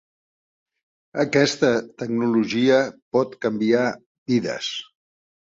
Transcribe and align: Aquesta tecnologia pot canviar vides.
Aquesta 1.23 1.69
tecnologia 2.03 2.81
pot 3.19 3.37
canviar 3.47 3.85
vides. 3.95 4.73